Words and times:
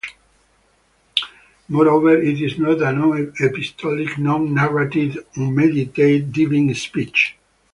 Moreover, 1.69 2.17
it 2.19 2.41
is 2.41 2.57
a 2.57 2.61
non-epistolic, 2.91 4.17
non-narrative 4.17 5.23
unmediated 5.37 6.31
divine 6.33 6.73
speech. 6.73 7.35